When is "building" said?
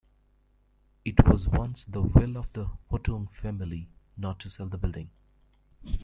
4.79-5.11